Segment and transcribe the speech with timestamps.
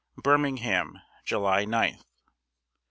[0.17, 2.03] Birmingham, July 9th.